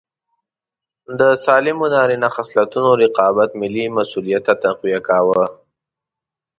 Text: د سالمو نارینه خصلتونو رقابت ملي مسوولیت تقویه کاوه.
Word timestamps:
د 1.19 1.21
سالمو 1.45 1.85
نارینه 1.95 2.29
خصلتونو 2.35 2.89
رقابت 3.03 3.49
ملي 3.61 3.85
مسوولیت 3.95 4.45
تقویه 4.63 4.99
کاوه. 5.07 5.43